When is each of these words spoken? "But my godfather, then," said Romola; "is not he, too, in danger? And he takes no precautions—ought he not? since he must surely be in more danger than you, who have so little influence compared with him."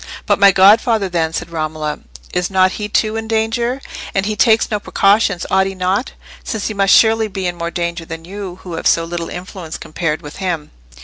"But 0.25 0.39
my 0.39 0.51
godfather, 0.51 1.07
then," 1.09 1.31
said 1.31 1.51
Romola; 1.51 1.99
"is 2.33 2.49
not 2.49 2.71
he, 2.71 2.89
too, 2.89 3.15
in 3.17 3.27
danger? 3.27 3.79
And 4.15 4.25
he 4.25 4.35
takes 4.35 4.71
no 4.71 4.79
precautions—ought 4.79 5.67
he 5.67 5.75
not? 5.75 6.13
since 6.43 6.65
he 6.69 6.73
must 6.73 6.95
surely 6.95 7.27
be 7.27 7.45
in 7.45 7.55
more 7.55 7.69
danger 7.69 8.03
than 8.03 8.25
you, 8.25 8.61
who 8.63 8.73
have 8.73 8.87
so 8.87 9.03
little 9.05 9.29
influence 9.29 9.77
compared 9.77 10.23
with 10.23 10.37
him." 10.37 10.71